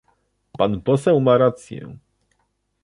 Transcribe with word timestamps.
Pan 0.51 0.81
poseł 0.81 1.19
ma 1.21 1.37
rację 1.37 1.97